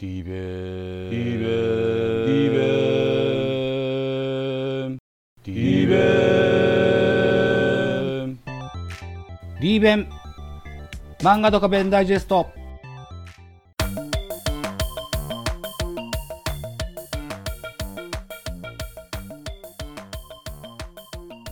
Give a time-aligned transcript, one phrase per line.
[0.00, 0.30] リベ
[1.10, 1.48] リベ
[2.24, 2.58] リベ
[5.44, 5.96] リベ
[9.60, 10.08] リーベン
[11.18, 12.46] 漫画ドカベンダイジェスト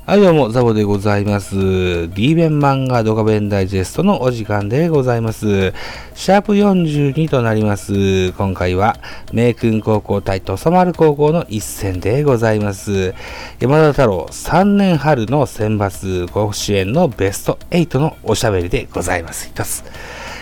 [0.06, 2.08] はい、どうも、ザボでございます。
[2.10, 5.72] D 弁漫画ドカベンダイジェストのお時間でございます。
[6.14, 8.30] シャープ42となります。
[8.34, 9.00] 今回は、
[9.32, 13.16] 名君高校対土佐丸高校の一戦でございます。
[13.58, 19.48] 山田太郎3年春の選抜甲子園のベスト8のおしゃべりでございます。
[19.48, 19.82] 一つ。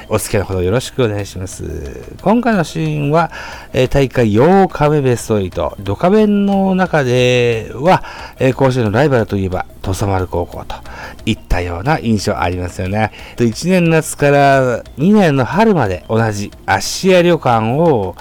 [0.09, 2.15] お付き合いのほどよろしくお願いします。
[2.21, 3.31] 今回のシーンは、
[3.73, 5.77] えー大会8日目ベスト8。
[5.81, 8.03] ドカベンの中では、
[8.39, 10.77] えー甲子園のライバルといえば、土佐丸高校と
[11.25, 13.13] いったような印象ありますよね。
[13.37, 18.17] 1年夏から2年の春まで同じ芦屋旅館を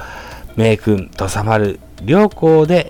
[0.56, 2.88] 名君土佐丸両校で、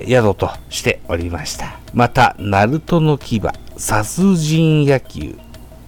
[0.00, 1.80] えー宿としておりました。
[1.92, 3.42] また、ナルトの牙、
[3.76, 5.36] 殺人野球、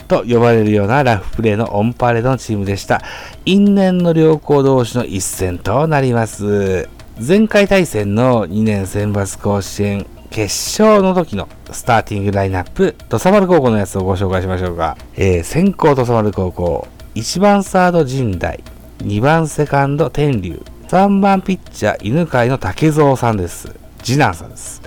[0.08, 3.02] と呼ばれるようなラフプレーのオンパレードのチームでした。
[3.44, 6.88] 因縁の両校同士の一戦となります。
[7.24, 14.96] 前回対戦の2年選抜甲子園決勝の時のスターティングラインナップ、土佐丸高校のやつをご紹介しましょうか。
[15.16, 18.62] えー先行土佐丸高校、1番サード陣大、
[18.98, 23.74] 2番セカンド天竜、3番ピッチャー犬飼の竹蔵さんです。
[24.02, 24.82] 次男さんです。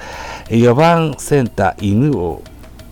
[0.49, 2.41] 4番センター犬王、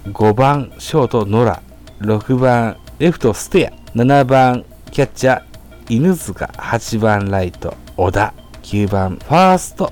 [0.06, 1.60] 5番ショート野良、
[2.02, 5.44] 6番レフトステア、7番キャッチャー
[5.90, 8.34] 犬塚、8番ライト小田、
[8.64, 9.92] 9番ファースト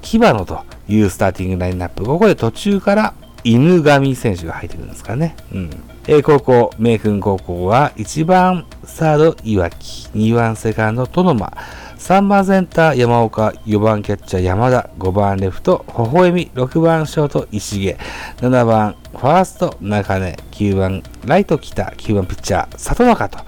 [0.00, 2.04] 木場野というスターティングラインナップ。
[2.04, 5.34] ここで途中から犬神選手が入ってくるんですかね。
[5.52, 5.70] うん。
[6.06, 11.52] えー高校、名君高校は1番サード岩木、2番セカンド殿間、
[12.00, 17.98] 3番センター山岡、4番キャッチャー山田、5番レフト微笑み、6番ショート石毛、
[18.38, 23.38] 7番ファースト中根、9番ライト北、9番ピッチャー里中と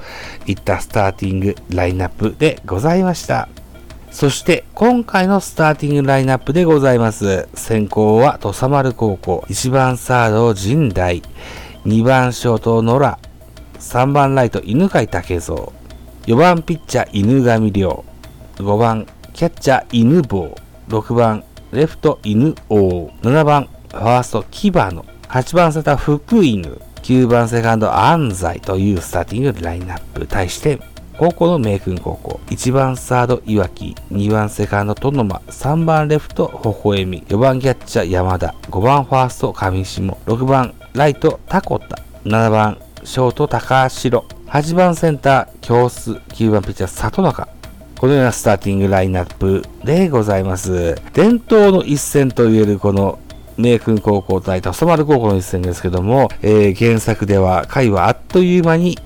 [0.47, 3.49] いったスターティングラインナップでございました。
[4.10, 7.49] そして、今回のスターティングラインナップでございます。
[7.55, 11.22] 先行は土佐丸高校、1番サード陣大、
[11.87, 13.16] 2番ショート野良、
[13.78, 15.41] 3番ライト犬飼武蔵、
[16.26, 18.05] 4番ピッチャー犬神亮、
[18.56, 20.54] 5番キャッチャー犬坊、
[20.88, 28.60] 6番レフト犬王、7番ファースト木野、8番センター福犬、9番セカンド安西。
[28.60, 30.26] というスターティングラインナップ。
[30.26, 30.78] 対して、
[31.18, 32.40] 高校の名君高校。
[32.48, 47.48] 1番サード岩木、2番セカンド殿間、3番レフト微笑み、4番キャッチャー山田、5番ファースト上下、6番ライトタコタ、7番ショート高城、8番センター京須、9番ピッチャー里中、
[48.02, 51.00] このようなスターティングラインナップでございます。
[51.12, 53.20] 伝統の一戦といえるこの
[53.56, 58.98] 名君高校対土佐丸高校の一戦ですけども、えー原作では回はあっという間に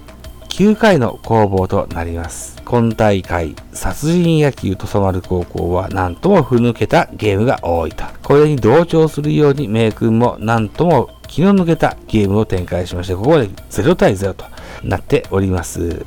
[0.48, 2.56] 9回の攻防となります。
[2.64, 8.02] 今大会、殺人野球土佐丸高校は何ともふぬけたゲームが多いと。
[8.22, 14.46] これに同調するように名君も何とも気の抜けたゲームを展開しまして、ここで0対0と
[14.82, 16.06] なっております。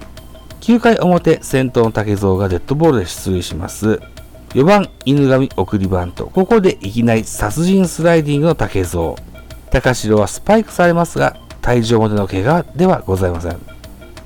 [0.70, 4.00] 9回表、先頭の竹蔵がデッドボールで出塁します。
[4.50, 6.28] 4番、犬神送りバント。
[6.28, 9.16] ここでいきなり殺人スライディングの竹蔵。
[9.72, 13.58] 高城はスパイクされますが、退場までの怪我ではございません。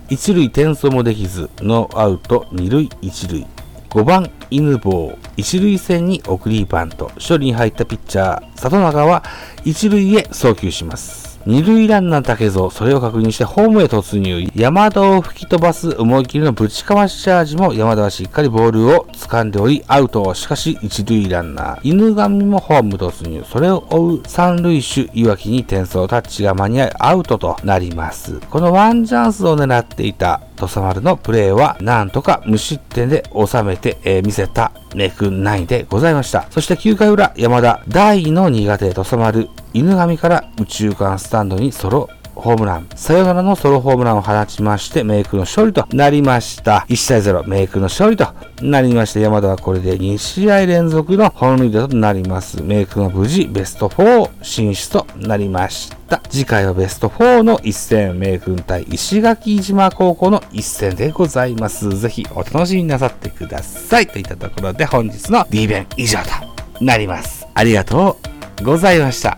[0.10, 3.48] 一塁転送もできず、ノーアウト二塁一塁。
[3.92, 5.18] 5番、犬坊。
[5.38, 7.10] 一塁線に送りバント。
[7.26, 9.24] 処理に入ったピッチャー、里中は
[9.64, 11.23] 一塁へ送球します。
[11.46, 14.50] 二塁ランナー竹蔵、それを確認してホームへ突入。
[14.56, 20.34] 山田を吹き飛ばす思い切りのぶちかましチャージも山田はしっかりボールを掴んでおり、アウト。
[20.36, 23.44] しかし一塁ランナー、犬神もホーム突入。
[23.44, 28.40] それを追う三塁手、岩木に転送タッチが間に合いアウトとなります。
[28.50, 36.46] このワンチャンスを狙っていた土佐丸のプレーはなんとか無失点で収めて、えー見せたネク9でございました。
[36.52, 42.88] そして9回裏、山田、大の苦手土佐丸、犬神から宇宙間スタンドにソロホームラン。
[42.96, 46.86] サヨナラのソロホームランを放ちまして、メイクの勝利となりました。
[46.90, 48.28] 1対0、メイクの勝利と
[48.62, 52.62] なりまして、山田はこれで2試合連続の本塁打となります。
[52.62, 56.22] メイクが無事ベスト4進出となりました。
[56.30, 61.98] 次回はベスト4の一戦、メイ君対石垣島高校の一戦でございます。
[61.98, 64.08] ぜひお楽しみになさってください。
[64.08, 67.48] といったところで本日の D 弁以上となります。
[67.54, 68.18] ありがと
[68.62, 69.38] うございました。